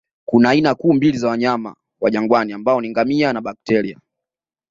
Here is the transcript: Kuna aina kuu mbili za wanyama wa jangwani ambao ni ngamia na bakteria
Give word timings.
Kuna 0.25 0.49
aina 0.49 0.75
kuu 0.75 0.93
mbili 0.93 1.17
za 1.17 1.27
wanyama 1.29 1.75
wa 2.01 2.11
jangwani 2.11 2.53
ambao 2.53 2.81
ni 2.81 2.89
ngamia 2.89 3.33
na 3.33 3.41
bakteria 3.41 3.99